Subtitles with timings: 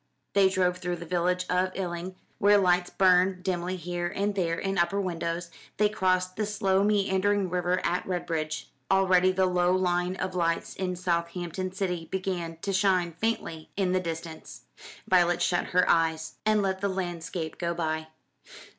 [0.33, 4.79] They drove through the village of Eling, where lights burned dimly here and there in
[4.79, 8.65] upper windows; they crossed the slow meandering river at Redbridge.
[8.89, 13.99] Already the low line of lights in Southampton city began to shine faintly in the
[13.99, 14.61] distance.
[15.07, 18.07] Violet shut her eyes and let the landscape go by.